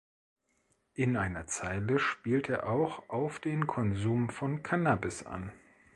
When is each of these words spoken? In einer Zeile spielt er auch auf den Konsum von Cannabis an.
In 0.95 1.15
einer 1.15 1.45
Zeile 1.45 1.99
spielt 1.99 2.49
er 2.49 2.67
auch 2.67 3.07
auf 3.07 3.37
den 3.39 3.67
Konsum 3.67 4.29
von 4.31 4.63
Cannabis 4.63 5.27
an. 5.27 5.51